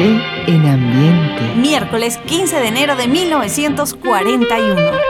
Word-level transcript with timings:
en 0.00 0.66
ambiente. 0.66 1.54
Miércoles 1.56 2.18
15 2.26 2.60
de 2.60 2.68
enero 2.68 2.96
de 2.96 3.06
1941. 3.06 5.09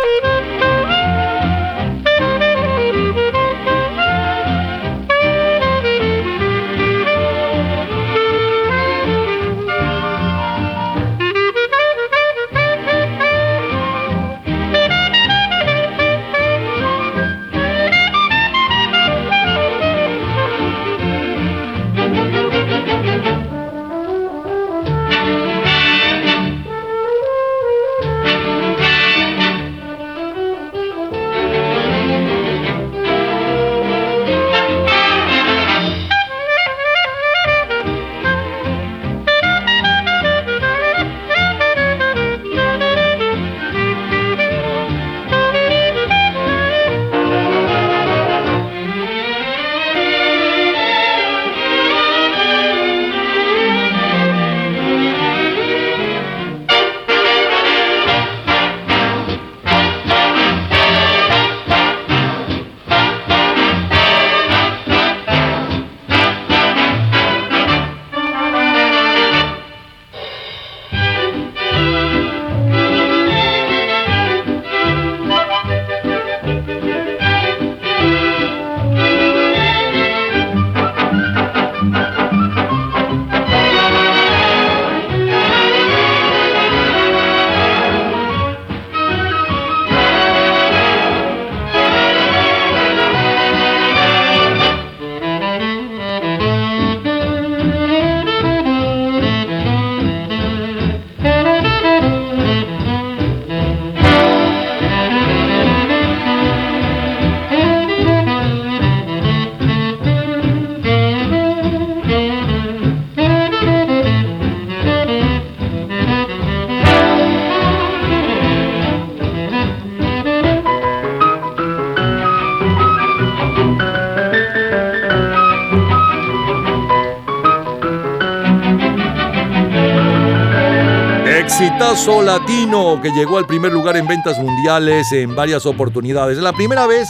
Latino 132.19 133.01
que 133.01 133.11
llegó 133.13 133.39
al 133.39 133.47
primer 133.47 133.73
lugar 133.73 133.97
en 133.97 134.07
ventas 134.07 134.39
mundiales 134.39 135.11
en 135.13 135.35
varias 135.37 135.65
oportunidades. 135.65 136.39
La 136.39 136.53
primera 136.53 136.87
vez, 136.87 137.09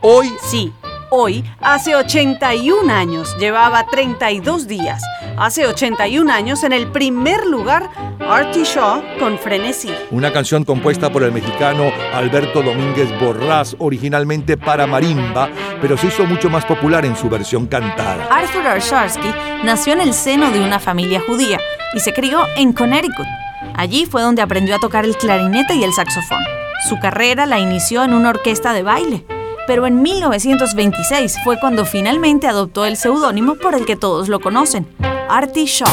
hoy... 0.00 0.32
Sí, 0.50 0.72
hoy, 1.10 1.44
hace 1.60 1.94
81 1.94 2.92
años, 2.92 3.36
llevaba 3.38 3.86
32 3.86 4.66
días. 4.66 5.02
Hace 5.38 5.66
81 5.66 6.30
años, 6.32 6.64
en 6.64 6.72
el 6.72 6.88
primer 6.88 7.46
lugar, 7.46 7.88
Artie 8.18 8.64
Shaw 8.64 9.18
con 9.20 9.38
Frenesí. 9.38 9.94
Una 10.10 10.32
canción 10.32 10.64
compuesta 10.64 11.10
por 11.12 11.22
el 11.22 11.32
mexicano 11.32 11.84
Alberto 12.12 12.62
Domínguez 12.62 13.08
Borrás, 13.20 13.76
originalmente 13.78 14.56
para 14.56 14.86
marimba, 14.86 15.48
pero 15.80 15.96
se 15.96 16.08
hizo 16.08 16.24
mucho 16.24 16.50
más 16.50 16.64
popular 16.64 17.04
en 17.04 17.16
su 17.16 17.28
versión 17.30 17.66
cantada. 17.66 18.26
Arthur 18.30 18.66
Arsharsky 18.66 19.32
nació 19.64 19.92
en 19.92 20.00
el 20.00 20.12
seno 20.12 20.50
de 20.50 20.60
una 20.60 20.80
familia 20.80 21.22
judía 21.24 21.60
y 21.94 22.00
se 22.00 22.12
crió 22.12 22.44
en 22.56 22.72
Connecticut. 22.72 23.41
Allí 23.74 24.06
fue 24.06 24.22
donde 24.22 24.42
aprendió 24.42 24.76
a 24.76 24.78
tocar 24.78 25.04
el 25.04 25.16
clarinete 25.16 25.74
y 25.74 25.84
el 25.84 25.92
saxofón. 25.92 26.42
Su 26.88 26.98
carrera 26.98 27.46
la 27.46 27.60
inició 27.60 28.04
en 28.04 28.12
una 28.12 28.30
orquesta 28.30 28.72
de 28.72 28.82
baile, 28.82 29.24
pero 29.66 29.86
en 29.86 30.02
1926 30.02 31.38
fue 31.44 31.58
cuando 31.60 31.84
finalmente 31.84 32.46
adoptó 32.46 32.84
el 32.84 32.96
seudónimo 32.96 33.54
por 33.54 33.74
el 33.74 33.86
que 33.86 33.96
todos 33.96 34.28
lo 34.28 34.40
conocen, 34.40 34.86
Artie 35.28 35.66
Shaw. 35.66 35.88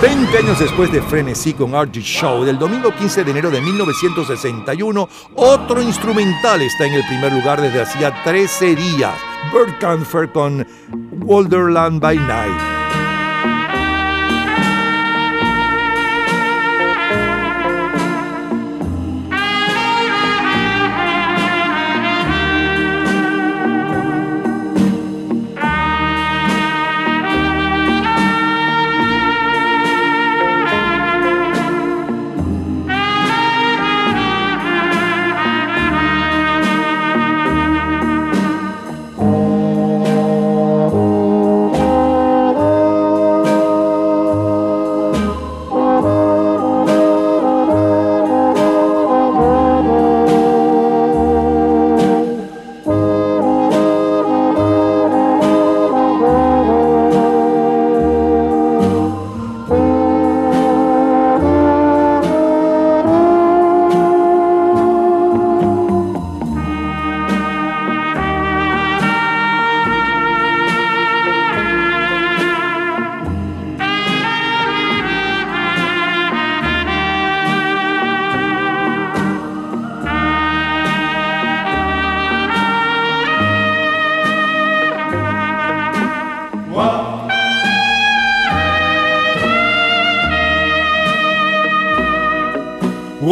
20 0.00 0.38
años 0.38 0.58
después 0.58 0.92
de 0.92 1.00
Frenesí 1.00 1.54
con 1.54 1.74
Artie 1.74 2.02
Shaw, 2.02 2.44
del 2.44 2.58
domingo 2.58 2.94
15 2.94 3.24
de 3.24 3.30
enero 3.30 3.50
de 3.50 3.60
1961, 3.60 5.08
otro 5.36 5.80
instrumental 5.80 6.60
está 6.62 6.86
en 6.86 6.94
el 6.94 7.06
primer 7.06 7.32
lugar 7.32 7.60
desde 7.60 7.82
hacía 7.82 8.22
13 8.22 8.76
días, 8.76 9.14
Bert 9.52 9.78
Kampfer 9.78 10.30
con 10.30 10.66
Wonderland 11.20 12.00
by 12.00 12.16
Night. 12.16 12.83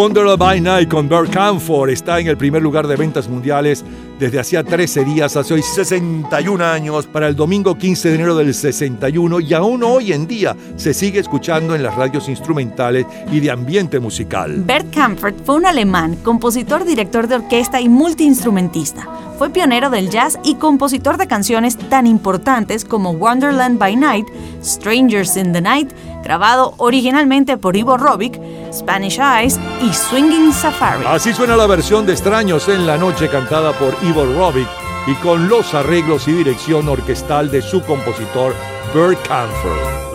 Wonderland 0.03 0.37
by 0.37 0.61
Night 0.61 0.89
con 0.89 1.09
Bert 1.09 1.31
Camford 1.31 1.91
está 1.91 2.19
en 2.19 2.27
el 2.27 2.37
primer 2.37 2.61
lugar 2.61 2.89
de 2.89 2.97
ventas 2.97 3.29
mundiales 3.29 3.85
desde 4.19 4.41
hacía 4.41 4.65
13 4.65 5.05
días, 5.05 5.37
hace 5.37 5.55
hoy 5.55 5.63
61 5.63 6.65
años, 6.65 7.07
para 7.07 7.29
el 7.29 7.37
domingo 7.37 7.77
15 7.79 8.09
de 8.09 8.15
enero 8.17 8.35
del 8.35 8.53
61 8.53 9.39
y 9.39 9.55
aún 9.55 9.85
hoy 9.85 10.13
en 10.13 10.27
día 10.27 10.57
se 10.75 10.93
sigue 10.93 11.21
escuchando 11.21 11.77
en 11.77 11.85
las 11.85 11.95
radios 11.95 12.29
instrumentales 12.29 13.07
y 13.31 13.39
de 13.39 13.53
ambiente 13.53 14.01
musical. 14.01 14.65
Bert 14.67 14.93
Camford 14.93 15.35
fue 15.45 15.55
un 15.55 15.67
alemán, 15.67 16.17
compositor, 16.25 16.85
director 16.85 17.29
de 17.29 17.37
orquesta 17.37 17.81
y 17.81 17.89
multiinstrumentista. 17.89 19.09
Fue 19.43 19.51
pionero 19.51 19.91
del 19.91 20.09
jazz 20.09 20.39
y 20.45 20.55
compositor 20.55 21.17
de 21.17 21.27
canciones 21.27 21.77
tan 21.77 22.07
importantes 22.07 22.85
como 22.85 23.11
Wonderland 23.11 23.77
by 23.77 23.97
Night, 23.97 24.29
Strangers 24.63 25.37
in 25.37 25.53
the 25.53 25.61
Night, 25.61 25.93
grabado 26.23 26.75
originalmente 26.77 27.57
por 27.57 27.77
Ivo 27.77 27.97
Robic, 27.97 28.41
Spanish 28.73 29.19
Eyes 29.19 29.59
y 29.83 29.93
Swinging 29.93 30.53
Safari. 30.53 31.05
Así 31.09 31.33
suena 31.33 31.57
la 31.57 31.67
versión 31.67 32.07
de 32.07 32.13
Extraños 32.13 32.69
en 32.69 32.87
la 32.87 32.97
Noche 32.97 33.29
cantada 33.29 33.73
por 33.73 33.97
Ivo 34.05 34.25
Robic 34.27 34.69
y 35.09 35.15
con 35.15 35.49
los 35.49 35.75
arreglos 35.75 36.29
y 36.29 36.35
dirección 36.35 36.89
orquestal 36.89 37.51
de 37.51 37.63
su 37.63 37.83
compositor 37.83 38.55
Bert. 38.95 39.19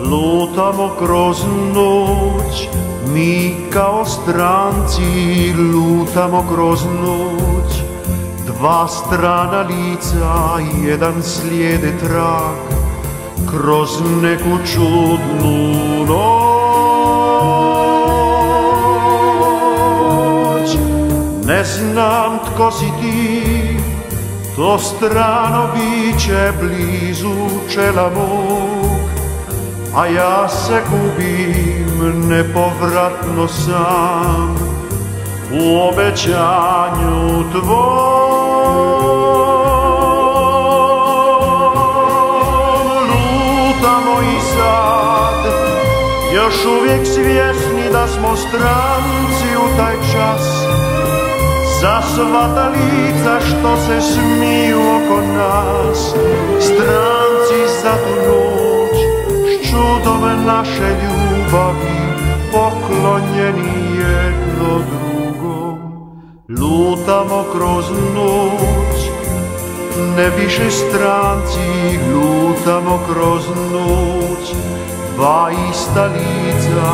Lutamo 0.00 0.96
kroz 0.96 1.44
noć, 1.74 2.68
mi 3.12 3.68
kao 3.70 4.06
stranci 4.06 5.52
lutamo 5.52 6.46
kroz 6.48 6.84
noć. 6.84 7.57
Dva 8.58 8.88
strana 8.88 9.62
lica, 9.62 10.58
jedan 10.82 11.22
slijede 11.22 11.92
trag, 11.98 12.58
kroz 13.50 13.90
neku 14.22 14.58
čudnu 14.74 15.74
noć. 16.06 16.28
Ne 21.46 21.64
znam 21.64 22.38
tko 22.38 22.70
si 22.70 22.86
ti, 23.00 23.76
to 24.56 24.78
strano 24.78 25.68
biće 25.74 26.52
blizu 26.60 27.48
čela 27.70 28.10
mog, 28.14 29.00
a 29.96 30.06
ja 30.06 30.48
se 30.48 30.82
gubim 30.90 32.28
nepovratno 32.28 33.48
sam 33.48 34.77
u 35.52 35.88
obećanju 35.88 37.50
tvom. 37.52 37.98
Lutamo 43.08 44.22
i 44.22 44.40
sad, 44.40 45.52
još 46.34 46.64
uvijek 46.64 47.06
svjesni 47.06 47.92
da 47.92 48.06
smo 48.06 48.36
stranci 48.36 49.56
u 49.56 49.76
taj 49.76 49.94
čas, 50.12 50.68
za 51.80 52.02
sva 52.14 52.54
ta 52.54 52.68
lica 52.68 53.40
što 53.40 53.76
se 53.76 54.00
smiju 54.00 54.78
oko 54.80 55.20
nas 55.20 56.14
Stranci 56.60 57.60
za 57.82 57.92
tu 57.92 58.14
noć 58.28 58.98
S 59.44 59.70
čudom 59.70 60.44
naše 60.46 60.88
ljubavi 61.02 61.98
Poklonjeni 62.52 63.98
jedno 63.98 64.78
drugom 64.90 65.07
Lutamo 66.48 67.44
kroz 67.52 67.90
noć 68.14 69.10
Ne 70.16 70.30
više 70.30 70.70
stranci 70.70 71.98
Lutamo 72.14 72.98
kroz 73.12 73.48
noć. 73.72 74.54
Dva 75.16 75.50
ista 75.70 76.04
lica 76.04 76.92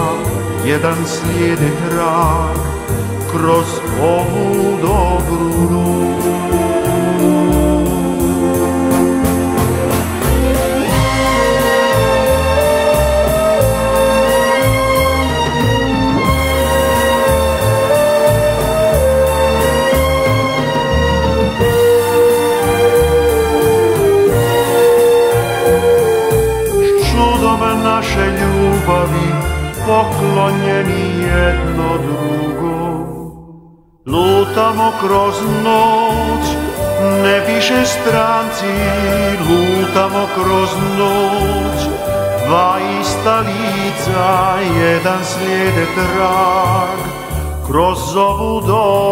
Jedan 0.66 0.96
slijede 1.06 1.70
trag 1.88 2.58
kroz 3.30 3.66
ovu 4.02 4.78
dobru 4.82 5.44
Čudom 5.64 6.53
kroz 35.06 35.34
noć, 35.64 36.46
ne 37.22 37.40
više 37.40 37.84
stranci, 37.84 38.74
lutamo 39.48 40.26
kroz 40.34 40.68
noć. 40.98 41.88
Dva 42.46 42.76
ista 43.00 43.38
lica, 43.38 44.56
jedan 44.80 45.24
slijede 45.24 45.86
trag, 45.94 46.98
kroz 47.66 48.16
ovu 48.16 48.60
dobru 48.60 49.03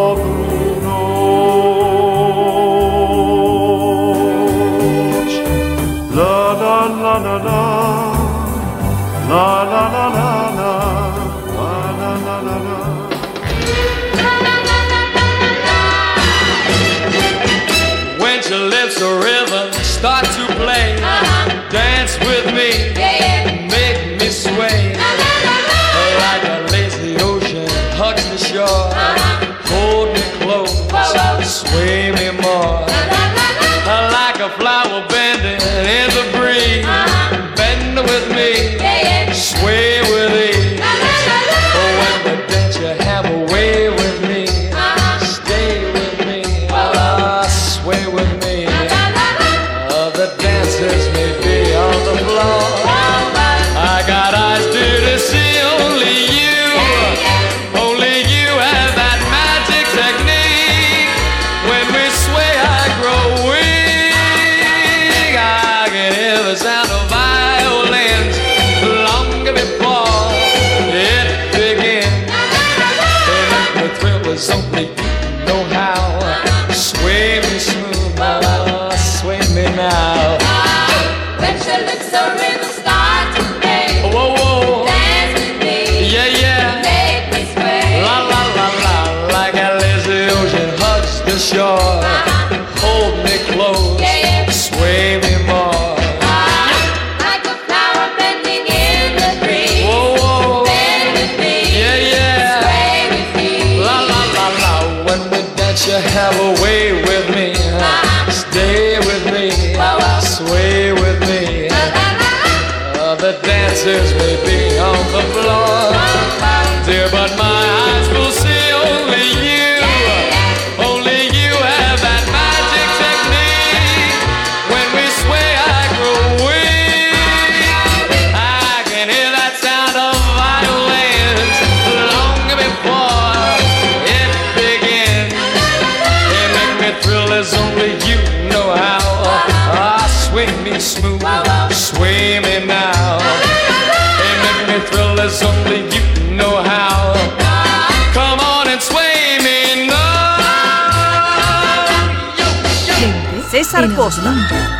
César 153.73 153.95
Costa. 153.95 154.21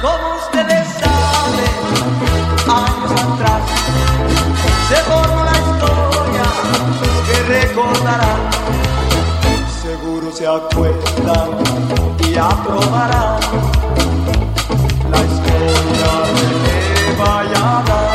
Como 0.01 0.35
ustedes 0.35 0.87
saben, 1.01 1.73
años 2.69 3.11
atrás 3.11 3.61
se 4.87 4.95
formó 4.97 5.43
la 5.45 5.57
historia 5.57 6.45
que 7.25 7.35
recordarán. 7.53 8.41
Seguro 9.81 10.31
se 10.31 10.45
acuerdan 10.45 11.49
y 12.19 12.37
aprobarán 12.37 13.39
la 15.09 15.21
historia 15.23 16.13
de 16.35 17.15
Valladolid. 17.17 18.12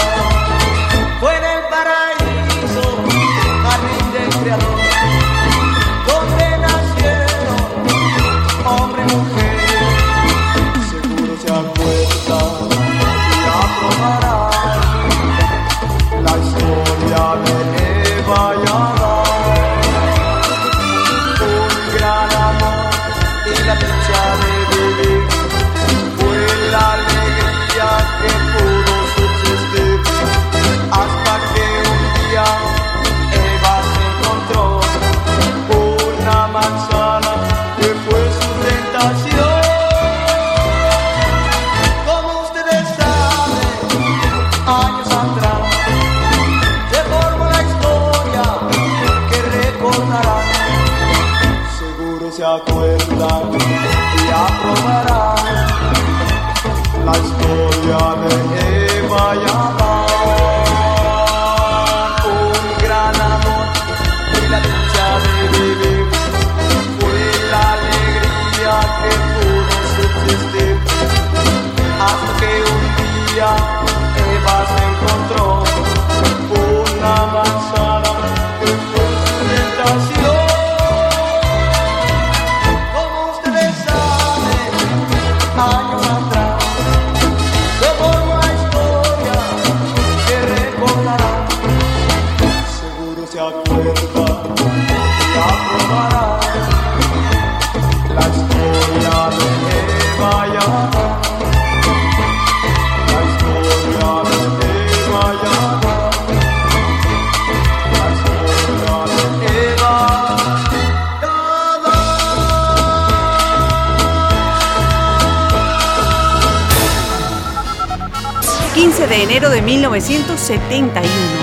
71. 120.49 121.38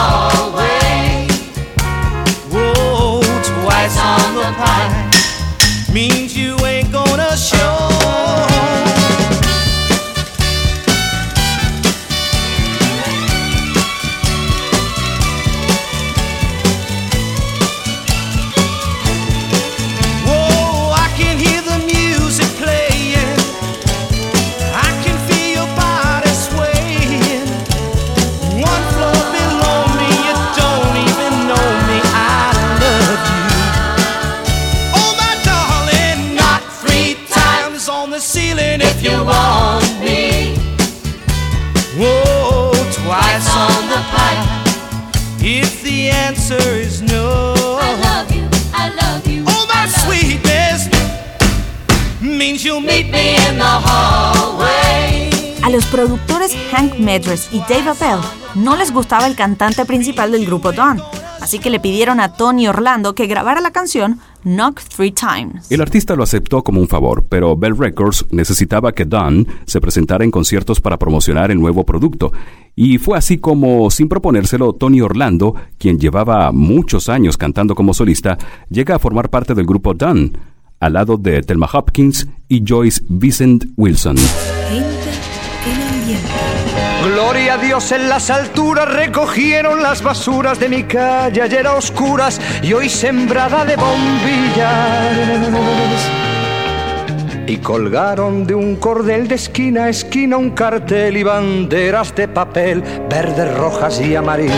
아. 0.00 0.37
Means 52.68 52.74
you'll 52.74 52.80
meet 52.80 52.98
Meet 52.98 53.12
me 53.12 53.36
in 53.36 53.58
the 53.58 53.64
hallway. 53.64 55.30
A 55.62 55.70
los 55.70 55.86
productores 55.86 56.56
Hank 56.72 56.98
Medress 56.98 57.48
y 57.52 57.60
Dave 57.60 57.90
Appel 57.90 58.18
no 58.54 58.76
les 58.76 58.92
gustaba 58.92 59.26
el 59.26 59.36
cantante 59.36 59.84
principal 59.84 60.32
del 60.32 60.46
grupo 60.46 60.72
Dawn, 60.72 61.00
así 61.40 61.58
que 61.58 61.70
le 61.70 61.78
pidieron 61.78 62.20
a 62.20 62.32
Tony 62.32 62.66
Orlando 62.68 63.14
que 63.14 63.26
grabara 63.26 63.60
la 63.60 63.70
canción 63.70 64.20
Knock 64.44 64.80
Three 64.82 65.12
Times. 65.12 65.70
El 65.70 65.80
artista 65.80 66.16
lo 66.16 66.22
aceptó 66.22 66.62
como 66.62 66.80
un 66.80 66.88
favor, 66.88 67.24
pero 67.28 67.56
Bell 67.56 67.76
Records 67.76 68.26
necesitaba 68.30 68.92
que 68.92 69.04
Dunn 69.04 69.46
se 69.66 69.80
presentara 69.80 70.24
en 70.24 70.30
conciertos 70.30 70.80
para 70.80 70.98
promocionar 70.98 71.50
el 71.50 71.60
nuevo 71.60 71.84
producto. 71.84 72.32
Y 72.74 72.98
fue 72.98 73.18
así 73.18 73.38
como, 73.38 73.90
sin 73.90 74.08
proponérselo, 74.08 74.72
Tony 74.72 75.00
Orlando, 75.00 75.54
quien 75.78 75.98
llevaba 75.98 76.52
muchos 76.52 77.08
años 77.08 77.36
cantando 77.36 77.74
como 77.74 77.92
solista, 77.92 78.38
llega 78.70 78.94
a 78.94 79.00
formar 79.00 79.30
parte 79.30 79.54
del 79.54 79.66
grupo 79.66 79.94
Dunn, 79.94 80.38
al 80.80 80.92
lado 80.94 81.16
de 81.16 81.42
Thelma 81.42 81.68
Hopkins 81.72 82.26
y 82.48 82.64
Joyce 82.66 83.02
Vincent 83.08 83.64
Wilson. 83.76 84.16
Gloria 87.04 87.54
a 87.54 87.58
Dios 87.58 87.92
en 87.92 88.08
las 88.08 88.28
alturas, 88.30 88.88
recogieron 88.92 89.82
las 89.82 90.02
basuras 90.02 90.58
de 90.60 90.68
mi 90.68 90.82
calle 90.84 91.42
ayer 91.42 91.66
a 91.66 91.74
oscuras 91.74 92.40
y 92.62 92.72
hoy 92.72 92.88
sembrada 92.88 93.64
de 93.64 93.76
bombillas. 93.76 95.08
Y 97.46 97.56
colgaron 97.58 98.46
de 98.46 98.54
un 98.54 98.76
cordel 98.76 99.26
de 99.26 99.36
esquina 99.36 99.84
a 99.84 99.88
esquina 99.88 100.36
un 100.36 100.50
cartel 100.50 101.16
y 101.16 101.22
banderas 101.22 102.14
de 102.14 102.28
papel, 102.28 102.82
verdes, 103.08 103.56
rojas 103.56 104.00
y 104.00 104.14
amarillas. 104.14 104.54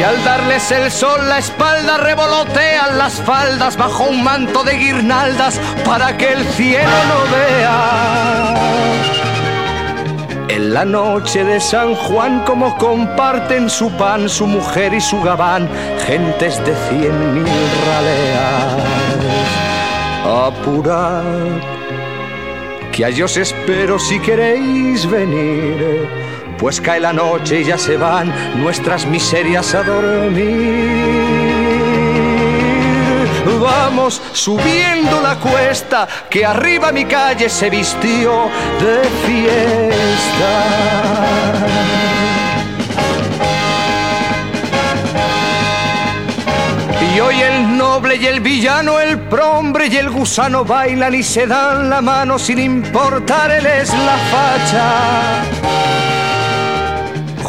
Y 0.00 0.02
al 0.02 0.24
darles 0.24 0.70
el 0.70 0.90
sol 0.90 1.28
la 1.28 1.36
espalda 1.36 1.98
revolotean 1.98 2.96
las 2.96 3.20
faldas 3.20 3.76
bajo 3.76 4.04
un 4.04 4.24
manto 4.24 4.64
de 4.64 4.78
guirnaldas 4.78 5.60
para 5.84 6.16
que 6.16 6.32
el 6.32 6.42
cielo 6.54 6.88
no 7.10 7.20
vea. 7.36 8.54
En 10.48 10.72
la 10.72 10.86
noche 10.86 11.44
de 11.44 11.60
San 11.60 11.94
Juan 11.94 12.44
como 12.46 12.78
comparten 12.78 13.68
su 13.68 13.90
pan, 13.90 14.30
su 14.30 14.46
mujer 14.46 14.94
y 14.94 15.02
su 15.02 15.20
gabán, 15.20 15.68
gentes 16.06 16.56
de 16.64 16.74
cien 16.88 17.34
mil 17.34 17.70
raleas. 17.86 18.76
Apurad, 20.46 21.60
que 22.90 23.04
a 23.04 23.10
os 23.22 23.36
espero 23.36 23.98
si 23.98 24.18
queréis 24.18 25.04
venir, 25.04 26.08
pues 26.60 26.80
cae 26.80 27.00
la 27.00 27.12
noche 27.12 27.62
y 27.62 27.64
ya 27.64 27.78
se 27.78 27.96
van 27.96 28.62
nuestras 28.62 29.06
miserias 29.06 29.74
a 29.74 29.82
dormir. 29.82 31.30
Vamos 33.58 34.20
subiendo 34.32 35.22
la 35.22 35.36
cuesta, 35.36 36.06
que 36.28 36.44
arriba 36.44 36.92
mi 36.92 37.06
calle 37.06 37.48
se 37.48 37.70
vistió 37.70 38.50
de 38.78 39.08
fiesta. 39.26 40.52
Y 47.14 47.20
hoy 47.20 47.40
el 47.40 47.76
noble 47.76 48.16
y 48.16 48.26
el 48.26 48.40
villano, 48.40 49.00
el 49.00 49.18
prombre 49.18 49.86
y 49.86 49.96
el 49.96 50.10
gusano 50.10 50.64
bailan 50.64 51.14
y 51.14 51.22
se 51.22 51.46
dan 51.46 51.88
la 51.88 52.02
mano 52.02 52.38
sin 52.38 52.58
importarles 52.58 53.92
la 53.94 54.18
facha. 54.30 56.09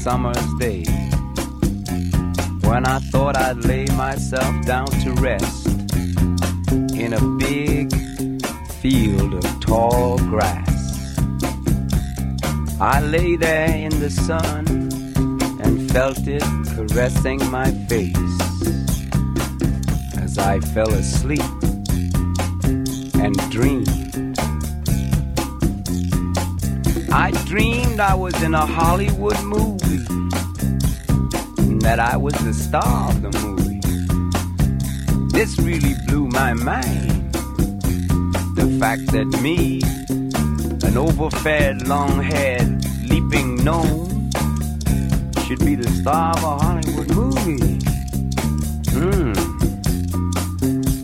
Summer's 0.00 0.54
day 0.54 0.82
when 2.62 2.86
I 2.86 3.00
thought 3.10 3.36
I'd 3.36 3.62
lay 3.66 3.84
myself 3.96 4.64
down 4.64 4.86
to 5.02 5.12
rest 5.20 5.66
in 6.96 7.12
a 7.12 7.20
big 7.36 7.94
field 8.80 9.34
of 9.34 9.60
tall 9.60 10.16
grass. 10.16 11.18
I 12.80 13.02
lay 13.02 13.36
there 13.36 13.68
in 13.68 14.00
the 14.00 14.08
sun 14.08 14.64
and 15.62 15.92
felt 15.92 16.26
it 16.26 16.44
caressing 16.74 17.50
my 17.50 17.70
face 17.86 18.40
as 20.16 20.38
I 20.38 20.60
fell 20.60 20.94
asleep 20.94 21.52
and 23.22 23.36
dreamed. 23.50 23.99
I 27.12 27.32
dreamed 27.46 27.98
I 27.98 28.14
was 28.14 28.40
in 28.42 28.54
a 28.54 28.64
Hollywood 28.64 29.42
movie 29.42 30.04
and 31.58 31.82
that 31.82 31.98
I 31.98 32.16
was 32.16 32.34
the 32.34 32.54
star 32.54 33.10
of 33.10 33.22
the 33.22 33.30
movie. 33.40 33.80
This 35.32 35.58
really 35.58 35.94
blew 36.06 36.28
my 36.28 36.52
mind. 36.54 37.32
The 38.54 38.76
fact 38.78 39.06
that 39.12 39.26
me, 39.42 39.82
an 40.86 40.96
overfed, 40.96 41.88
long 41.88 42.22
haired, 42.22 42.84
leaping 43.08 43.56
gnome, 43.64 44.30
should 45.46 45.64
be 45.64 45.74
the 45.74 45.90
star 46.00 46.32
of 46.36 46.44
a 46.44 46.58
Hollywood 46.58 47.10
movie. 47.14 47.78
Hmm. 48.94 49.32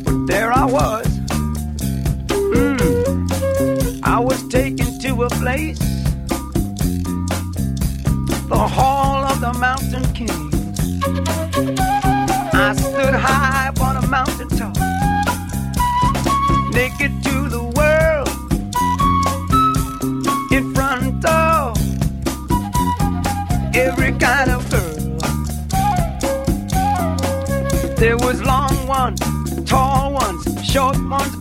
But 0.04 0.26
there 0.26 0.52
I 0.52 0.64
was. 0.66 1.06
Hmm. 2.30 3.26
I 4.04 4.20
was 4.20 4.46
taken 4.48 4.98
to 5.00 5.24
a 5.24 5.30
place 5.30 5.85
the 8.48 8.56
hall 8.56 9.24
of 9.24 9.40
the 9.40 9.52
mountain 9.54 10.04
king. 10.14 10.30
I 12.54 12.74
stood 12.76 13.14
high 13.14 13.68
upon 13.68 13.96
a 13.96 14.06
mountain 14.06 14.48
top, 14.48 14.76
naked 16.72 17.12
to 17.24 17.48
the 17.48 17.64
world, 17.74 18.28
in 20.52 20.72
front 20.74 21.24
of 21.24 21.76
every 23.74 24.12
kind 24.12 24.50
of 24.52 24.70
girl. 24.70 25.18
There 27.96 28.16
was 28.16 28.40
long 28.42 28.86
ones, 28.86 29.20
tall 29.64 30.12
ones, 30.12 30.44
short 30.64 30.96
ones, 30.98 31.08
ones, 31.08 31.36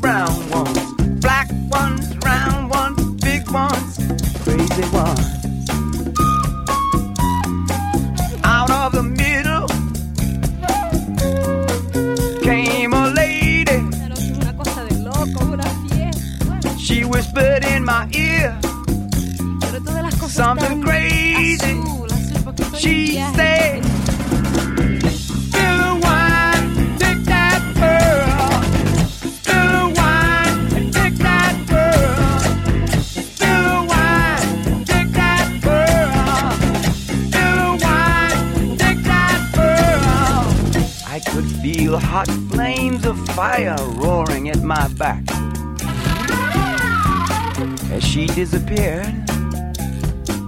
disappeared, 48.46 49.26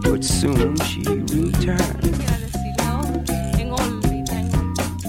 but 0.04 0.24
soon 0.24 0.78
she 0.82 1.02
returned. 1.34 2.06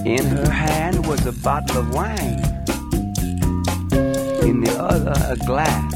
In 0.07 0.25
her 0.25 0.49
hand 0.49 1.05
was 1.05 1.23
a 1.27 1.31
bottle 1.31 1.77
of 1.81 1.93
wine, 1.93 2.39
in 4.41 4.61
the 4.61 4.75
other, 4.79 5.13
a 5.29 5.35
glass. 5.45 5.93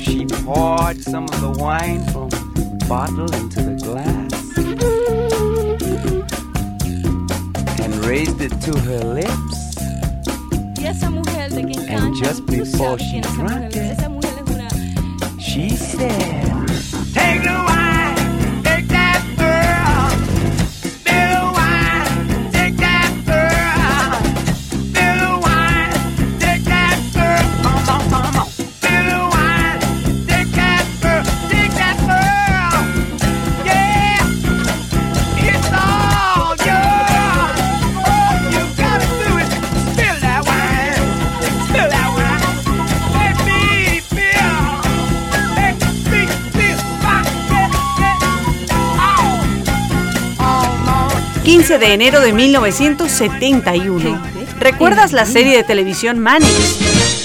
She 0.00 0.24
poured 0.44 1.02
some 1.02 1.24
of 1.24 1.40
the 1.40 1.50
wine 1.58 2.04
from 2.12 2.28
the 2.28 2.86
bottle 2.88 3.32
into 3.34 3.60
the 3.60 3.74
glass 3.82 4.32
and 7.80 7.92
raised 8.04 8.40
it 8.40 8.52
to 8.60 8.78
her 8.78 9.00
lips. 9.00 9.62
And 11.88 12.14
just 12.14 12.46
before 12.46 12.98
she 12.98 13.20
drank 13.20 13.76
it, 13.76 14.03
she 15.54 15.68
said, 15.68 16.53
15 51.66 51.78
de 51.78 51.94
enero 51.94 52.20
de 52.20 52.34
1971. 52.34 54.22
¿Recuerdas 54.60 55.14
la 55.14 55.24
serie 55.24 55.56
de 55.56 55.62
televisión 55.62 56.18
Mannix? 56.18 57.23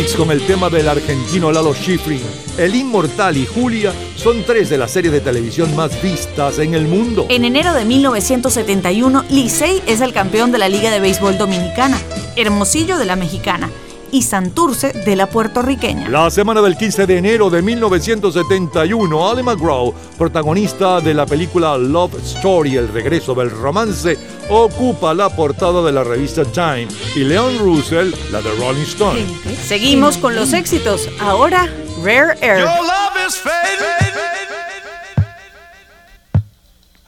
Con 0.00 0.30
el 0.30 0.40
tema 0.46 0.70
del 0.70 0.88
argentino 0.88 1.52
Lalo 1.52 1.74
Schifrin, 1.74 2.22
El 2.56 2.74
Inmortal 2.74 3.36
y 3.36 3.44
Julia 3.44 3.92
son 4.16 4.42
tres 4.44 4.70
de 4.70 4.78
las 4.78 4.92
series 4.92 5.12
de 5.12 5.20
televisión 5.20 5.76
más 5.76 6.02
vistas 6.02 6.58
en 6.58 6.72
el 6.72 6.86
mundo. 6.86 7.26
En 7.28 7.44
enero 7.44 7.74
de 7.74 7.84
1971, 7.84 9.26
Licey 9.28 9.82
es 9.86 10.00
el 10.00 10.14
campeón 10.14 10.52
de 10.52 10.58
la 10.58 10.70
Liga 10.70 10.90
de 10.90 11.00
Béisbol 11.00 11.36
Dominicana, 11.36 11.98
Hermosillo 12.34 12.96
de 12.96 13.04
la 13.04 13.14
Mexicana 13.14 13.68
y 14.12 14.22
Santurce 14.22 14.92
de 14.92 15.16
la 15.16 15.28
puertorriqueña. 15.28 16.08
La 16.08 16.30
semana 16.30 16.60
del 16.62 16.76
15 16.76 17.06
de 17.06 17.18
enero 17.18 17.50
de 17.50 17.62
1971, 17.62 19.30
Ali 19.30 19.42
McGraw, 19.42 19.94
protagonista 20.18 21.00
de 21.00 21.14
la 21.14 21.26
película 21.26 21.76
Love 21.78 22.16
Story, 22.24 22.76
El 22.76 22.88
regreso 22.88 23.34
del 23.34 23.50
romance, 23.50 24.18
ocupa 24.48 25.14
la 25.14 25.28
portada 25.28 25.82
de 25.82 25.92
la 25.92 26.04
revista 26.04 26.44
Time 26.44 26.88
y 27.14 27.20
Leon 27.20 27.58
Russell 27.58 28.12
la 28.30 28.40
de 28.40 28.50
Rolling 28.56 28.82
Stone. 28.82 29.26
Seguimos 29.66 30.16
con 30.16 30.34
los 30.34 30.52
éxitos. 30.52 31.08
Ahora, 31.20 31.68
Rare 32.02 32.36
Air. 32.40 32.60
Your 32.60 32.84
love 32.84 33.26
is 33.26 33.36
fading. 33.36 34.20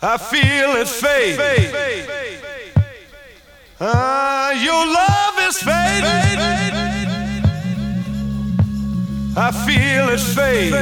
I 0.04 0.18
feel 0.18 0.76
it 0.80 0.88
fade. 0.88 1.38
Ah, 3.80 4.52
your 4.52 4.84
love 4.86 5.48
is 5.48 5.58
fading. 5.58 6.91
I 9.34 9.50
feel 9.50 10.10
it 10.10 10.20
fade. 10.20 10.74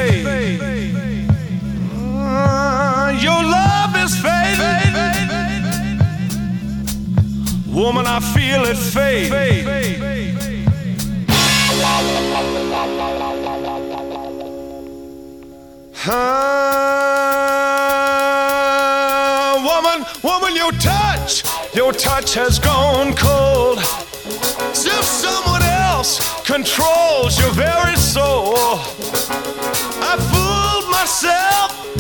Ah, 1.94 3.10
your 3.10 3.42
love 3.44 3.94
is 3.96 4.16
fading. 4.20 4.96
Woman, 7.72 8.06
I 8.06 8.18
feel 8.18 8.64
it 8.64 8.76
fade. 8.76 9.30
Ah, 17.92 19.54
woman, 19.62 20.04
woman, 20.24 20.56
your 20.56 20.72
touch, 20.72 21.44
your 21.72 21.92
touch 21.92 22.34
has 22.34 22.58
gone 22.58 23.14
cold. 23.14 23.78
If 23.78 25.04
someone 25.04 25.49
controls 26.50 27.38
your 27.38 27.52
very 27.52 27.94
soul. 27.94 28.54
I 30.02 30.16
fooled 30.30 30.90
myself 30.90 31.99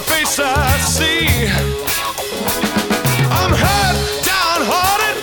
a 0.00 0.02
face 0.02 0.38
I 0.38 0.78
see. 0.78 1.26
I'm 3.38 3.52
hurt, 3.64 3.96
downhearted, 4.24 5.16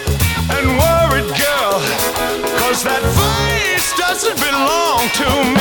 and 0.55 0.67
worried, 0.81 1.29
girl. 1.41 1.81
Cause 2.59 2.83
that 2.83 3.03
face 3.17 3.89
doesn't 3.97 4.37
belong 4.39 5.09
to 5.19 5.27
me. 5.53 5.56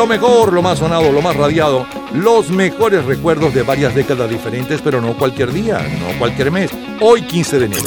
Lo 0.00 0.06
mejor, 0.06 0.54
lo 0.54 0.62
más 0.62 0.78
sonado, 0.78 1.12
lo 1.12 1.20
más 1.20 1.36
radiado, 1.36 1.86
los 2.14 2.48
mejores 2.48 3.04
recuerdos 3.04 3.52
de 3.52 3.62
varias 3.62 3.94
décadas 3.94 4.30
diferentes, 4.30 4.80
pero 4.80 4.98
no 4.98 5.12
cualquier 5.12 5.52
día, 5.52 5.78
no 5.78 6.18
cualquier 6.18 6.50
mes. 6.50 6.70
Hoy 7.02 7.20
15 7.20 7.58
de 7.58 7.66
enero. 7.66 7.84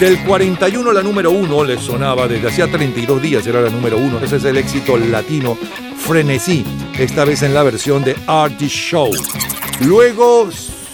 Del 0.00 0.18
41 0.24 0.92
la 0.92 1.04
número 1.04 1.30
1 1.30 1.62
les 1.62 1.80
sonaba 1.80 2.26
desde 2.26 2.48
hacía 2.48 2.68
32 2.68 3.22
días, 3.22 3.46
era 3.46 3.60
la 3.60 3.70
número 3.70 3.96
1. 3.96 4.18
Ese 4.24 4.38
es 4.38 4.44
el 4.44 4.56
éxito 4.56 4.96
latino 4.96 5.56
Frenesí, 5.98 6.64
esta 6.98 7.24
vez 7.24 7.44
en 7.44 7.54
la 7.54 7.62
versión 7.62 8.02
de 8.02 8.16
Artie 8.26 8.66
Show. 8.66 9.12
Luego 9.82 10.48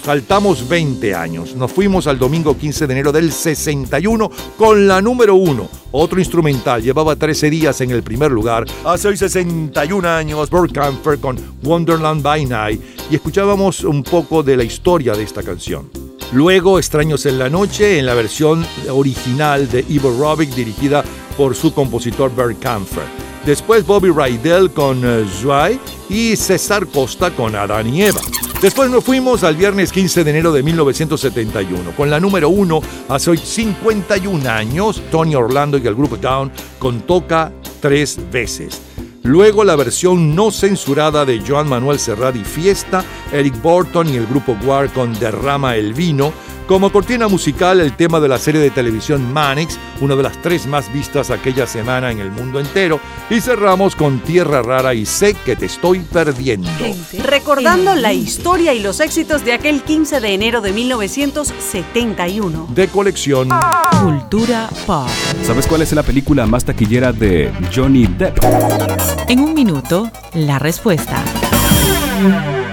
saltamos 0.05 0.69
20 0.69 1.15
años. 1.15 1.55
Nos 1.55 1.71
fuimos 1.71 2.05
al 2.05 2.19
domingo 2.19 2.55
15 2.55 2.85
de 2.85 2.93
enero 2.93 3.11
del 3.11 3.31
61 3.31 4.29
con 4.55 4.87
la 4.87 5.01
número 5.01 5.33
1. 5.33 5.78
Otro 5.91 6.19
instrumental 6.19 6.83
llevaba 6.83 7.15
13 7.15 7.49
días 7.49 7.81
en 7.81 7.91
el 7.91 8.03
primer 8.03 8.31
lugar. 8.31 8.65
Hace 8.85 9.07
hoy 9.07 9.17
61 9.17 10.07
años, 10.07 10.49
Burt 10.49 10.77
con 11.19 11.37
Wonderland 11.63 12.21
by 12.21 12.45
Night 12.45 12.81
y 13.09 13.15
escuchábamos 13.15 13.83
un 13.83 14.03
poco 14.03 14.43
de 14.43 14.55
la 14.55 14.63
historia 14.63 15.13
de 15.13 15.23
esta 15.23 15.41
canción. 15.41 15.89
Luego, 16.31 16.77
Extraños 16.77 17.25
en 17.25 17.39
la 17.39 17.49
Noche, 17.49 17.97
en 17.97 18.05
la 18.05 18.13
versión 18.13 18.63
original 18.91 19.67
de 19.67 19.83
Ivo 19.89 20.15
Robic, 20.15 20.51
dirigida 20.51 21.03
por 21.35 21.55
su 21.55 21.73
compositor 21.73 22.35
Bert. 22.35 22.63
Después 23.45 23.85
Bobby 23.85 24.09
Rydell 24.09 24.71
con 24.71 25.03
uh, 25.03 25.25
y 26.09 26.35
César 26.35 26.87
Costa 26.87 27.31
con 27.31 27.55
Adán 27.55 27.93
y 27.93 28.03
Eva. 28.03 28.21
Después 28.61 28.89
nos 28.89 29.05
fuimos 29.05 29.43
al 29.43 29.55
viernes 29.55 29.91
15 29.91 30.25
de 30.25 30.31
enero 30.31 30.51
de 30.51 30.61
1971 30.63 31.91
con 31.95 32.09
la 32.09 32.19
número 32.19 32.49
1 32.49 32.81
hace 33.07 33.29
hoy 33.29 33.37
51 33.37 34.49
años, 34.49 35.01
Tony 35.09 35.33
Orlando 35.35 35.77
y 35.77 35.87
el 35.87 35.95
grupo 35.95 36.17
Down 36.17 36.51
con 36.77 37.01
Toca 37.01 37.53
tres 37.79 38.19
veces. 38.29 38.81
Luego 39.23 39.63
la 39.63 39.75
versión 39.75 40.35
no 40.35 40.51
censurada 40.51 41.25
de 41.25 41.41
Joan 41.45 41.69
Manuel 41.69 41.99
Serrat 41.99 42.35
y 42.35 42.43
Fiesta, 42.43 43.03
Eric 43.31 43.61
Burton 43.61 44.09
y 44.09 44.17
el 44.17 44.27
grupo 44.27 44.57
Guard 44.61 44.91
con 44.91 45.13
Derrama 45.17 45.75
el 45.75 45.93
Vino, 45.93 46.33
como 46.69 46.91
cortina 46.91 47.27
musical, 47.27 47.81
el 47.81 47.95
tema 47.95 48.19
de 48.19 48.27
la 48.27 48.37
serie 48.37 48.61
de 48.61 48.69
televisión 48.69 49.33
Manix, 49.33 49.79
una 50.01 50.15
de 50.15 50.21
las 50.21 50.39
tres 50.39 50.67
más 50.67 50.93
vistas 50.93 51.31
aquella 51.31 51.65
semana 51.65 52.11
en 52.11 52.19
el 52.19 52.29
mundo 52.29 52.59
entero. 52.59 52.99
Y 53.31 53.41
cerramos 53.41 53.95
con 53.95 54.19
Tierra 54.19 54.61
Rara 54.61 54.93
y 54.93 55.07
Sé 55.07 55.33
que 55.33 55.55
te 55.55 55.65
estoy 55.65 56.01
perdiendo. 56.01 56.69
Recordando 57.23 57.95
la 57.95 58.13
historia 58.13 58.75
y 58.75 58.81
los 58.81 58.99
éxitos 58.99 59.43
de 59.43 59.53
aquel 59.53 59.81
15 59.81 60.19
de 60.19 60.31
enero 60.31 60.61
de 60.61 60.71
1971. 60.71 62.67
De 62.69 62.87
colección 62.87 63.49
Cultura 64.03 64.69
Pop. 64.85 65.09
¿Sabes 65.41 65.65
cuál 65.65 65.81
es 65.81 65.91
la 65.93 66.03
película 66.03 66.45
más 66.45 66.65
taquillera 66.65 67.11
de 67.11 67.51
Johnny 67.75 68.05
Depp? 68.05 68.37
En 69.27 69.39
un 69.39 69.55
minuto, 69.55 70.11
la 70.35 70.59
respuesta. 70.59 71.23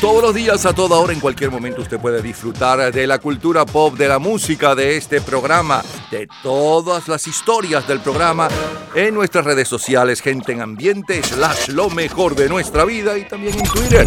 Todos 0.00 0.22
los 0.22 0.34
días, 0.34 0.66
a 0.66 0.74
toda 0.74 0.98
hora, 0.98 1.14
en 1.14 1.20
cualquier 1.20 1.50
momento, 1.50 1.80
usted 1.80 1.98
puede 1.98 2.20
disfrutar 2.20 2.92
de 2.92 3.06
la 3.06 3.18
cultura 3.18 3.64
pop, 3.64 3.96
de 3.96 4.08
la 4.08 4.18
música, 4.18 4.74
de 4.74 4.98
este 4.98 5.22
programa, 5.22 5.82
de 6.10 6.28
todas 6.42 7.08
las 7.08 7.26
historias 7.26 7.88
del 7.88 8.00
programa 8.00 8.48
en 8.94 9.14
nuestras 9.14 9.46
redes 9.46 9.68
sociales, 9.68 10.20
gente 10.20 10.52
en 10.52 10.60
ambiente, 10.60 11.22
slash 11.22 11.68
lo 11.68 11.88
mejor 11.88 12.34
de 12.34 12.50
nuestra 12.50 12.84
vida 12.84 13.16
y 13.16 13.26
también 13.26 13.58
en 13.58 13.64
Twitter. 13.64 14.06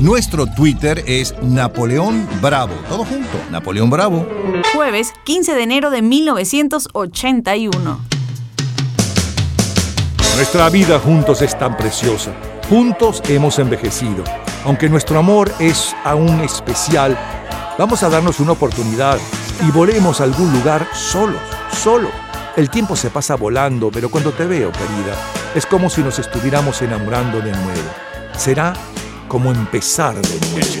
Nuestro 0.00 0.44
Twitter 0.46 1.04
es 1.06 1.40
Napoleón 1.40 2.28
Bravo. 2.42 2.74
Todo 2.88 3.04
junto, 3.04 3.38
Napoleón 3.48 3.88
Bravo. 3.88 4.26
Jueves 4.74 5.12
15 5.24 5.54
de 5.54 5.62
enero 5.62 5.90
de 5.90 6.02
1981. 6.02 8.00
Nuestra 10.34 10.68
vida 10.68 10.98
juntos 10.98 11.42
es 11.42 11.56
tan 11.56 11.76
preciosa. 11.76 12.32
Juntos 12.68 13.22
hemos 13.28 13.60
envejecido. 13.60 14.24
Aunque 14.64 14.88
nuestro 14.88 15.20
amor 15.20 15.52
es 15.60 15.94
aún 16.04 16.40
especial, 16.40 17.16
vamos 17.78 18.02
a 18.02 18.08
darnos 18.08 18.40
una 18.40 18.52
oportunidad 18.52 19.18
y 19.66 19.70
volemos 19.70 20.20
a 20.20 20.24
algún 20.24 20.52
lugar 20.52 20.88
solos, 20.92 21.40
solo. 21.72 22.08
El 22.56 22.68
tiempo 22.68 22.96
se 22.96 23.10
pasa 23.10 23.36
volando, 23.36 23.90
pero 23.92 24.10
cuando 24.10 24.32
te 24.32 24.46
veo, 24.46 24.72
querida, 24.72 25.14
es 25.54 25.64
como 25.64 25.88
si 25.88 26.02
nos 26.02 26.18
estuviéramos 26.18 26.82
enamorando 26.82 27.38
de 27.38 27.52
nuevo. 27.52 27.90
Será 28.36 28.72
como 29.28 29.52
empezar 29.52 30.16
de 30.16 30.40
nuevo. 30.50 30.80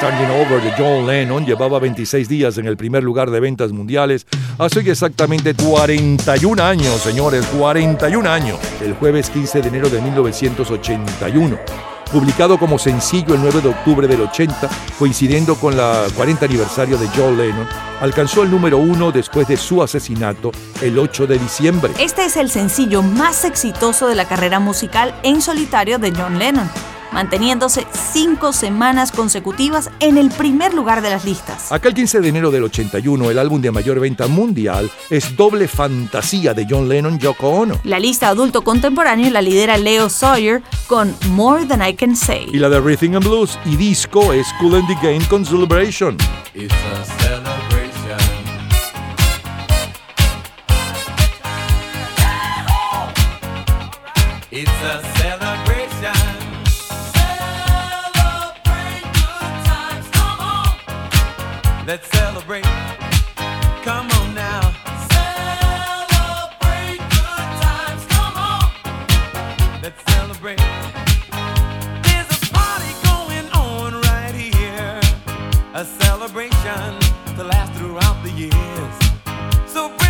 Starting 0.00 0.30
Over 0.30 0.62
de 0.62 0.72
John 0.78 1.06
Lennon 1.06 1.44
llevaba 1.44 1.78
26 1.78 2.26
días 2.26 2.56
en 2.56 2.66
el 2.66 2.78
primer 2.78 3.04
lugar 3.04 3.30
de 3.30 3.38
ventas 3.38 3.70
mundiales 3.70 4.26
hace 4.58 4.80
exactamente 4.80 5.52
41 5.52 6.62
años, 6.62 7.02
señores, 7.02 7.44
41 7.58 8.26
años, 8.26 8.58
el 8.82 8.94
jueves 8.94 9.28
15 9.28 9.60
de 9.60 9.68
enero 9.68 9.90
de 9.90 10.00
1981. 10.00 11.58
Publicado 12.10 12.58
como 12.58 12.78
sencillo 12.78 13.34
el 13.34 13.42
9 13.42 13.60
de 13.60 13.68
octubre 13.68 14.08
del 14.08 14.22
80, 14.22 14.70
coincidiendo 14.98 15.54
con 15.56 15.76
la 15.76 16.06
40 16.16 16.46
aniversario 16.46 16.96
de 16.96 17.06
John 17.14 17.36
Lennon, 17.36 17.68
alcanzó 18.00 18.42
el 18.42 18.50
número 18.50 18.78
uno 18.78 19.12
después 19.12 19.48
de 19.48 19.58
su 19.58 19.82
asesinato 19.82 20.50
el 20.80 20.98
8 20.98 21.26
de 21.26 21.38
diciembre. 21.38 21.92
Este 21.98 22.24
es 22.24 22.38
el 22.38 22.48
sencillo 22.48 23.02
más 23.02 23.44
exitoso 23.44 24.08
de 24.08 24.14
la 24.14 24.26
carrera 24.26 24.60
musical 24.60 25.14
en 25.22 25.42
solitario 25.42 25.98
de 25.98 26.10
John 26.16 26.38
Lennon 26.38 26.70
manteniéndose 27.12 27.86
cinco 28.12 28.52
semanas 28.52 29.12
consecutivas 29.12 29.90
en 30.00 30.18
el 30.18 30.30
primer 30.30 30.74
lugar 30.74 31.02
de 31.02 31.10
las 31.10 31.24
listas. 31.24 31.72
Aquel 31.72 31.94
15 31.94 32.20
de 32.20 32.28
enero 32.28 32.50
del 32.50 32.64
81, 32.64 33.30
el 33.30 33.38
álbum 33.38 33.60
de 33.60 33.70
mayor 33.70 34.00
venta 34.00 34.26
mundial 34.26 34.90
es 35.08 35.36
Doble 35.36 35.68
Fantasía 35.68 36.54
de 36.54 36.66
John 36.68 36.88
Lennon 36.88 37.18
Yoko 37.18 37.48
Ono. 37.48 37.80
La 37.84 37.98
lista 37.98 38.28
adulto 38.28 38.62
contemporáneo 38.62 39.30
la 39.30 39.42
lidera 39.42 39.76
Leo 39.76 40.08
Sawyer 40.08 40.62
con 40.86 41.14
More 41.30 41.66
Than 41.66 41.86
I 41.86 41.94
Can 41.94 42.16
Say. 42.16 42.48
Y 42.52 42.58
la 42.58 42.68
de 42.68 42.80
Rhythm 42.80 43.16
and 43.16 43.26
Blues 43.26 43.58
y 43.64 43.76
disco 43.76 44.32
es 44.32 44.46
Cool 44.60 44.76
and 44.76 44.88
the 44.88 44.94
Game 45.06 45.24
con 45.28 45.44
Celebration. 45.44 46.16
It's 46.54 46.74
a 46.74 47.49
Let's 61.90 62.08
celebrate. 62.16 62.62
Come 63.82 64.08
on 64.18 64.32
now. 64.32 64.60
Celebrate 65.10 67.00
good 67.16 67.48
times. 67.66 68.06
Come 68.06 68.36
on. 68.36 68.70
Let's 69.82 70.00
celebrate. 70.12 70.58
There's 72.06 72.30
a 72.30 72.40
party 72.52 72.92
going 73.10 73.46
on 73.50 74.00
right 74.02 74.36
here. 74.36 75.00
A 75.74 75.84
celebration 75.84 77.00
to 77.34 77.42
last 77.42 77.72
throughout 77.72 78.22
the 78.22 78.30
years. 78.30 78.94
So 79.66 79.88
bring 79.98 80.09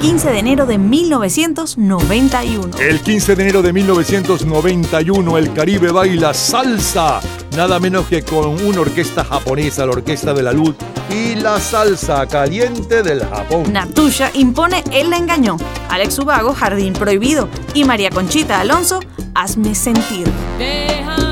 15 0.00 0.30
de 0.30 0.38
enero 0.38 0.64
de 0.64 0.78
1991. 0.78 2.78
El 2.78 3.00
15 3.00 3.36
de 3.36 3.42
enero 3.42 3.60
de 3.60 3.74
1991 3.74 5.36
el 5.36 5.52
Caribe 5.52 5.92
baila 5.92 6.32
salsa, 6.32 7.20
nada 7.54 7.78
menos 7.78 8.06
que 8.06 8.22
con 8.22 8.64
una 8.64 8.80
orquesta 8.80 9.24
japonesa, 9.24 9.84
la 9.84 9.92
Orquesta 9.92 10.32
de 10.32 10.42
la 10.42 10.52
Luz 10.52 10.74
y 11.10 11.34
la 11.34 11.60
salsa 11.60 12.26
caliente 12.26 13.02
del 13.02 13.26
Japón. 13.26 13.70
Natusha 13.70 14.30
impone 14.32 14.82
él 14.90 15.08
El 15.08 15.12
engañó, 15.12 15.58
Alex 15.90 16.18
Ubago 16.18 16.54
Jardín 16.54 16.94
Prohibido 16.94 17.50
y 17.74 17.84
María 17.84 18.08
Conchita 18.08 18.60
Alonso 18.60 19.00
Hazme 19.34 19.74
sentir. 19.74 20.26
Deja 20.58 21.29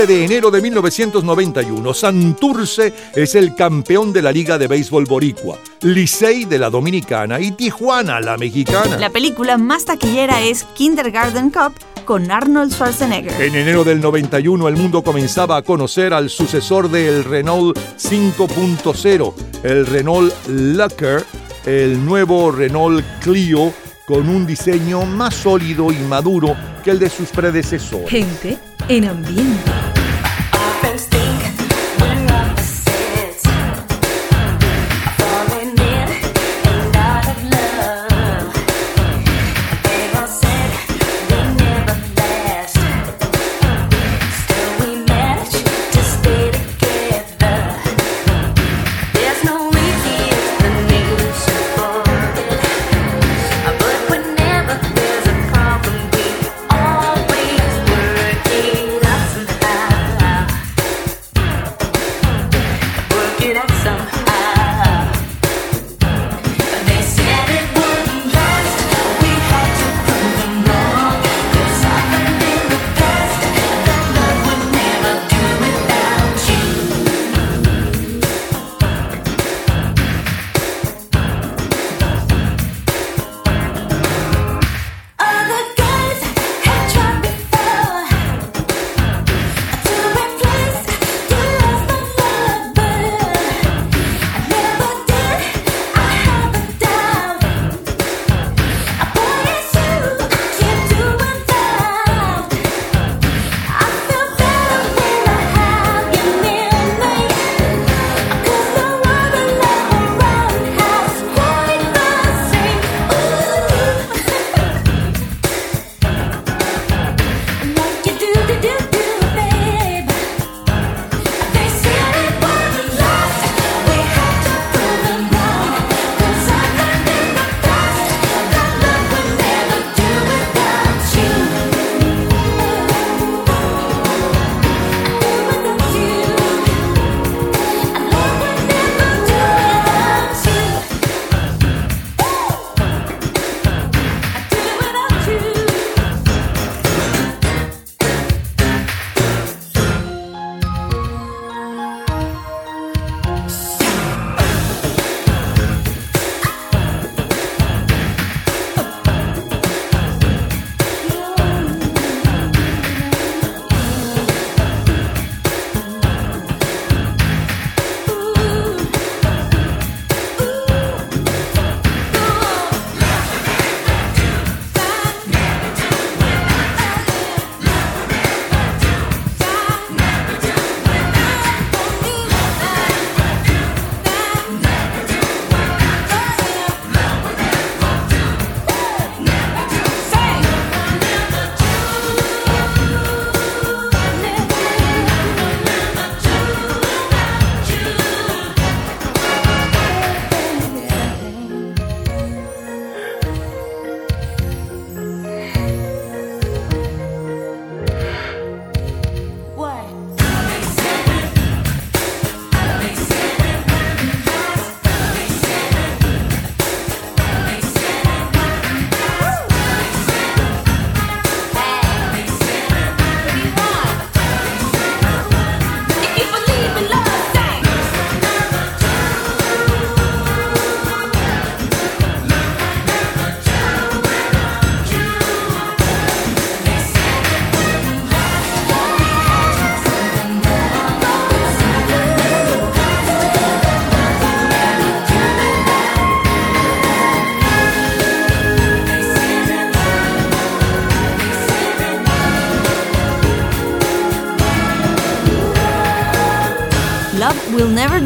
15 0.00 0.06
de 0.06 0.24
enero 0.24 0.50
de 0.50 0.62
1991, 0.62 1.92
Santurce 1.92 2.94
es 3.14 3.34
el 3.34 3.54
campeón 3.54 4.14
de 4.14 4.22
la 4.22 4.32
Liga 4.32 4.56
de 4.56 4.66
Béisbol 4.66 5.04
Boricua, 5.04 5.58
Licey 5.82 6.46
de 6.46 6.58
la 6.58 6.70
Dominicana 6.70 7.38
y 7.38 7.50
Tijuana, 7.50 8.18
la 8.20 8.38
mexicana. 8.38 8.96
La 8.96 9.10
película 9.10 9.58
más 9.58 9.84
taquillera 9.84 10.40
es 10.40 10.64
Kindergarten 10.74 11.50
Cup 11.50 11.74
con 12.06 12.30
Arnold 12.30 12.72
Schwarzenegger. 12.72 13.42
En 13.42 13.54
enero 13.54 13.84
del 13.84 14.00
91 14.00 14.68
el 14.68 14.76
mundo 14.76 15.02
comenzaba 15.02 15.58
a 15.58 15.62
conocer 15.62 16.14
al 16.14 16.30
sucesor 16.30 16.90
del 16.90 17.24
Renault 17.24 17.78
5.0, 17.98 19.34
el 19.64 19.86
Renault 19.86 20.32
Locker, 20.48 21.24
el 21.66 22.02
nuevo 22.04 22.50
Renault 22.50 23.04
Clio 23.20 23.72
con 24.06 24.28
un 24.28 24.46
diseño 24.46 25.04
más 25.04 25.34
sólido 25.34 25.92
y 25.92 25.96
maduro 25.96 26.56
que 26.82 26.90
el 26.90 26.98
de 26.98 27.10
sus 27.10 27.28
predecesores. 27.28 28.08
Gente 28.08 28.58
en 28.88 29.04
ambiente. 29.04 29.89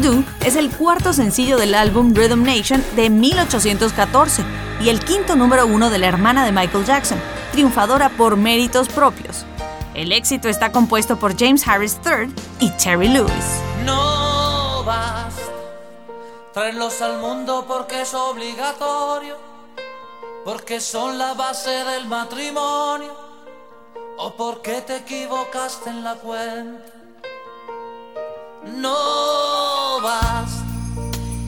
Do 0.01 0.23
es 0.45 0.57
el 0.57 0.69
cuarto 0.71 1.13
sencillo 1.13 1.57
del 1.57 1.73
álbum 1.73 2.13
Rhythm 2.13 2.43
Nation 2.43 2.83
de 2.97 3.09
1814 3.09 4.43
y 4.81 4.89
el 4.89 4.99
quinto 4.99 5.37
número 5.37 5.65
uno 5.65 5.89
de 5.89 5.97
la 5.97 6.07
hermana 6.07 6.43
de 6.43 6.51
Michael 6.51 6.85
Jackson, 6.85 7.17
triunfadora 7.53 8.09
por 8.09 8.35
méritos 8.35 8.89
propios. 8.89 9.45
El 9.93 10.11
éxito 10.11 10.49
está 10.49 10.73
compuesto 10.73 11.17
por 11.17 11.37
James 11.37 11.65
Harris 11.65 11.97
III 12.05 12.33
y 12.59 12.71
Terry 12.71 13.07
Lewis. 13.07 13.61
No 13.85 14.83
basta 14.83 15.41
traerlos 16.53 17.01
al 17.01 17.19
mundo 17.19 17.63
porque 17.65 18.01
es 18.01 18.13
obligatorio, 18.13 19.37
porque 20.43 20.81
son 20.81 21.17
la 21.17 21.33
base 21.35 21.69
del 21.69 22.05
matrimonio, 22.07 23.15
o 24.17 24.35
porque 24.35 24.81
te 24.81 24.97
equivocaste 24.97 25.89
en 25.89 26.03
la 26.03 26.15
cuenta. 26.15 26.94
No 28.65 30.01
basta 30.01 30.63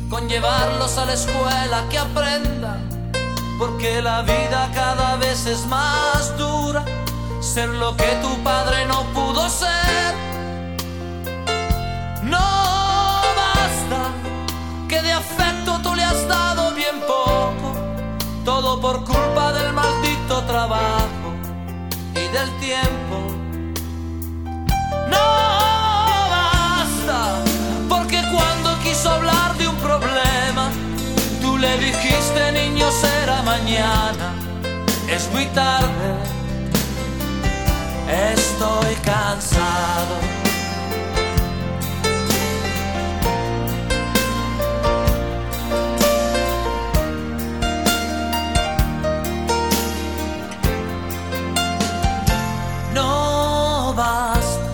con 0.10 0.30
llevarlos 0.30 0.98
a 0.98 1.06
la 1.06 1.14
escuela 1.14 1.84
que 1.90 1.98
aprendan, 1.98 3.12
porque 3.58 4.02
la 4.02 4.22
vida 4.22 4.70
cada 4.74 5.16
vez 5.16 5.48
es 5.48 5.66
más 5.66 6.38
dura. 6.38 6.86
Ser 7.42 7.70
lo 7.70 7.98
que 7.98 8.08
tu 8.22 8.44
padre 8.44 8.86
no 8.86 9.04
pudo 9.14 9.50
ser. 9.50 10.14
No 12.22 12.38
basta 13.36 14.12
que 14.88 15.02
de 15.02 15.12
afecto 15.12 15.80
tú 15.82 15.96
le 15.96 16.04
has 16.04 16.28
dado 16.28 16.72
bien 16.76 17.00
poco, 17.02 17.74
todo 18.46 18.80
por 18.80 19.04
culpa 19.04 19.54
del 19.54 19.74
maldito 19.74 20.44
trabajo 20.44 21.34
y 22.14 22.28
del 22.28 22.60
tiempo. 22.60 23.18
No 25.10 25.67
dijiste 31.80 32.52
niño 32.52 32.90
será 32.92 33.42
mañana. 33.44 34.34
Es 35.10 35.30
muy 35.32 35.46
tarde, 35.48 36.10
estoy 38.34 38.96
cansado. 38.96 40.16
No 52.94 53.94
basta 53.96 54.70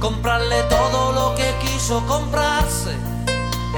comprarle 0.00 0.62
todo 0.68 1.12
lo 1.12 1.34
que 1.34 1.52
quiso 1.64 2.04
comprarse, 2.06 2.96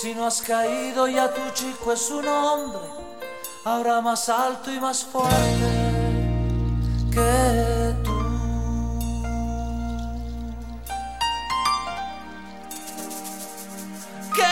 Si 0.00 0.14
no 0.14 0.26
has 0.26 0.40
caído 0.42 1.08
ya 1.08 1.28
tu 1.34 1.40
chico 1.54 1.92
es 1.92 2.08
un 2.10 2.28
hombre, 2.28 2.78
ahora 3.64 4.00
más 4.00 4.28
alto 4.28 4.72
y 4.72 4.78
más 4.78 5.04
fuerte 5.04 5.34
que. 7.10 7.96
Que 14.36 14.42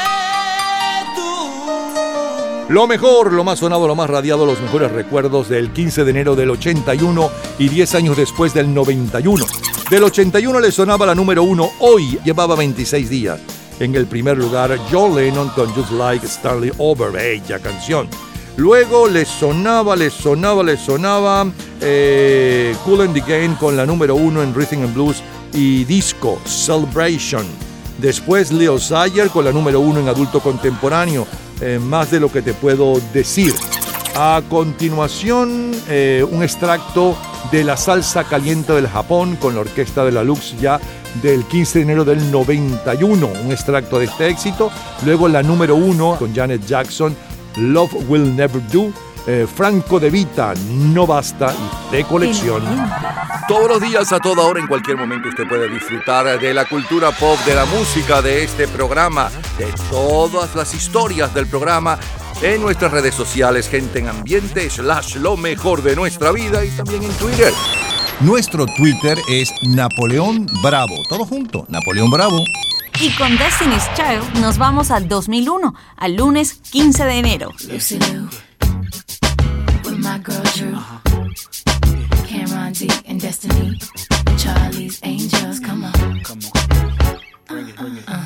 tú. 1.15 2.73
Lo 2.73 2.89
mejor, 2.89 3.33
lo 3.33 3.45
más 3.45 3.61
sonado, 3.61 3.87
lo 3.87 3.95
más 3.95 4.11
radiado, 4.11 4.45
los 4.47 4.61
mejores 4.61 4.91
recuerdos 4.91 5.49
del 5.49 5.73
15 5.73 6.05
de 6.05 6.11
enero 6.11 6.35
del 6.35 6.51
81 6.51 7.31
y 7.61 7.69
10 7.69 7.95
años 7.95 8.17
después 8.17 8.53
del 8.53 8.75
91. 8.75 9.47
Del 9.89 10.03
81 10.03 10.59
le 10.59 10.73
sonaba 10.73 11.07
la 11.07 11.15
número 11.15 11.45
1, 11.45 11.71
hoy 11.79 12.19
llevaba 12.25 12.57
26 12.57 13.09
días. 13.09 13.56
En 13.79 13.95
el 13.95 14.07
primer 14.07 14.39
lugar, 14.39 14.79
John 14.91 15.15
Lennon 15.15 15.51
con 15.51 15.71
Just 15.75 15.93
Like 15.93 16.27
Stanley 16.27 16.73
Over, 16.79 17.13
bella 17.13 17.59
canción. 17.59 18.09
Luego 18.57 19.07
le 19.07 19.27
sonaba, 19.27 19.95
le 19.97 20.09
sonaba, 20.09 20.63
le 20.63 20.79
sonaba 20.79 21.47
eh, 21.83 22.75
Cool 22.87 23.03
and 23.03 23.15
the 23.15 23.21
Game 23.21 23.55
con 23.61 23.77
la 23.77 23.85
número 23.85 24.15
1 24.15 24.43
en 24.43 24.55
Rhythm 24.55 24.83
and 24.83 24.95
Blues 24.95 25.23
y 25.53 25.85
Disco, 25.85 26.41
Celebration. 26.47 27.45
Después 27.99 28.51
Leo 28.51 28.79
Sayer 28.79 29.29
con 29.29 29.45
la 29.45 29.53
número 29.53 29.81
1 29.81 30.01
en 30.01 30.09
adulto 30.09 30.41
contemporáneo, 30.41 31.27
eh, 31.61 31.79
más 31.79 32.11
de 32.11 32.21
lo 32.21 32.33
que 32.33 32.41
te 32.41 32.55
puedo 32.55 32.99
decir. 33.13 33.53
A 34.19 34.41
continuación, 34.49 35.73
eh, 35.89 36.25
un 36.27 36.43
extracto 36.43 37.15
de 37.53 37.63
la 37.65 37.77
salsa 37.77 38.25
caliente 38.25 38.73
del 38.73 38.89
Japón 38.89 39.37
con 39.37 39.55
la 39.55 39.61
orquesta 39.61 40.07
de 40.07 40.13
la 40.13 40.25
Lux 40.25 40.59
ya 40.59 40.81
del 41.21 41.45
15 41.45 41.81
de 41.81 41.83
enero 41.83 42.03
del 42.03 42.31
91. 42.31 43.27
Un 43.27 43.53
extracto 43.53 43.99
de 43.99 44.07
este 44.07 44.29
éxito. 44.29 44.71
Luego 45.05 45.29
la 45.29 45.43
número 45.43 45.75
1 45.75 46.17
con 46.19 46.35
Janet 46.35 46.65
Jackson, 46.65 47.15
Love 47.59 47.93
Will 48.09 48.35
Never 48.35 48.67
Do. 48.69 48.91
eh, 49.27 49.47
Franco 49.55 50.01
de 50.01 50.09
Vita, 50.09 50.55
No 50.71 51.07
Basta 51.07 51.53
de 51.91 52.05
colección. 52.05 52.63
Todos 53.49 53.69
los 53.69 53.81
días, 53.83 54.13
a 54.13 54.19
toda 54.19 54.45
hora, 54.45 54.61
en 54.61 54.67
cualquier 54.67 54.97
momento, 54.97 55.29
usted 55.29 55.47
puede 55.47 55.69
disfrutar 55.69 56.41
de 56.41 56.55
la 56.55 56.65
cultura 56.65 57.11
pop, 57.11 57.39
de 57.45 57.55
la 57.55 57.67
música, 57.67 58.23
de 58.23 58.45
este 58.45 58.67
programa, 58.67 59.29
de 59.59 59.67
todas 59.91 60.55
las 60.55 60.73
historias 60.75 61.35
del 61.35 61.49
programa 61.49 61.99
en 62.43 62.61
nuestras 62.61 62.93
redes 62.93 63.15
sociales, 63.15 63.69
gente 63.69 63.99
en 63.99 64.09
ambiente, 64.09 64.69
slash 64.69 65.17
lo 65.17 65.37
mejor 65.37 65.83
de 65.83 65.97
nuestra 65.97 66.33
vida 66.33 66.65
y 66.65 66.71
también 66.71 67.03
en 67.03 67.13
Twitter. 67.13 67.53
Nuestro 68.21 68.67
Twitter 68.67 69.19
es 69.29 69.51
Napoleón 69.63 70.47
Bravo. 70.63 70.95
Todo 71.09 71.25
junto, 71.25 71.67
Napoleón 71.69 72.11
Bravo. 72.11 72.43
Y 73.01 73.11
con 73.17 73.37
Destiny's 73.37 73.85
Child 73.95 74.41
nos 74.41 74.59
vamos 74.59 74.91
al 74.91 75.07
2001, 75.09 75.75
al 75.97 76.15
lunes 76.15 76.55
15 76.71 77.05
de 77.05 77.19
enero. 77.19 77.51
Lucy 77.71 77.99
Lou, 77.99 78.29
with 79.85 79.99
my 79.99 80.19
girl 80.25 80.43
Drew, 80.55 80.79
Cameron 82.27 82.73
D 82.73 82.89
and 83.09 83.21
Destiny, 83.21 83.79
Charlie's 84.37 84.99
Angels. 85.03 85.61
Come 85.61 85.85
on, 85.85 85.93
come 86.23 86.41
on, 86.55 87.21
bring 87.47 87.69
it, 87.69 87.77
bring 87.77 87.97
it. 87.97 88.26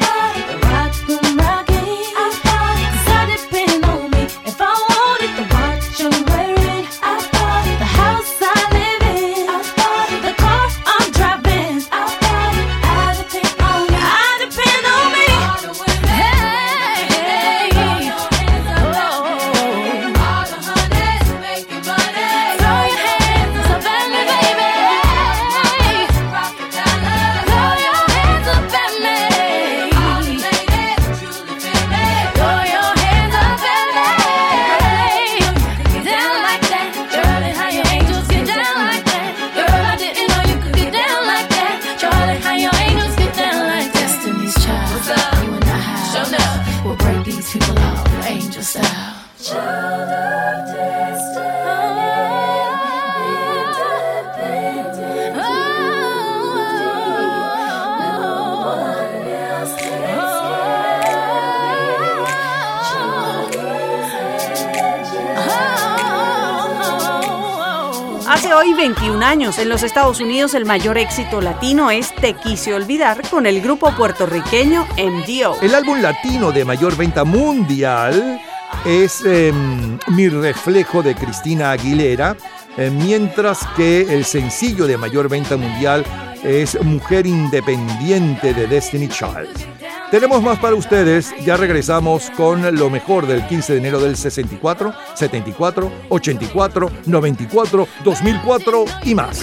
en 69.61 69.69
los 69.69 69.83
Estados 69.83 70.19
Unidos 70.19 70.55
el 70.55 70.65
mayor 70.65 70.97
éxito 70.97 71.39
latino 71.39 71.91
es 71.91 72.13
Te 72.15 72.33
quise 72.33 72.73
olvidar 72.73 73.21
con 73.29 73.45
el 73.45 73.61
grupo 73.61 73.91
puertorriqueño 73.95 74.87
MDO. 74.97 75.61
El 75.61 75.75
álbum 75.75 76.01
latino 76.01 76.51
de 76.51 76.65
mayor 76.65 76.97
venta 76.97 77.23
mundial 77.23 78.41
es 78.85 79.23
em, 79.23 79.99
Mi 80.07 80.29
reflejo 80.29 81.03
de 81.03 81.13
Cristina 81.13 81.71
Aguilera, 81.71 82.35
eh, 82.75 82.89
mientras 82.89 83.59
que 83.75 84.01
el 84.13 84.25
sencillo 84.25 84.87
de 84.87 84.97
mayor 84.97 85.29
venta 85.29 85.57
mundial 85.57 86.03
es 86.43 86.81
Mujer 86.83 87.27
Independiente 87.27 88.55
de 88.55 88.65
Destiny 88.65 89.09
Child. 89.09 89.70
Tenemos 90.11 90.43
más 90.43 90.59
para 90.59 90.75
ustedes, 90.75 91.33
ya 91.45 91.55
regresamos 91.55 92.29
con 92.31 92.75
lo 92.75 92.89
mejor 92.89 93.25
del 93.25 93.47
15 93.47 93.71
de 93.71 93.79
enero 93.79 94.01
del 94.01 94.17
64, 94.17 94.93
74, 95.15 95.89
84, 96.09 96.91
94, 97.05 97.87
2004 98.03 98.85
y 99.05 99.15
más. 99.15 99.41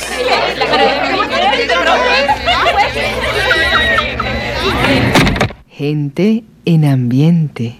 Gente 5.70 6.44
en 6.66 6.84
ambiente. 6.84 7.74